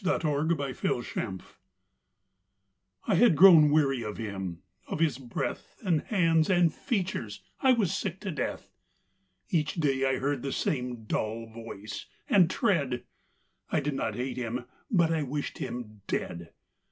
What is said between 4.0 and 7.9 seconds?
of him; of his breath And hands and features I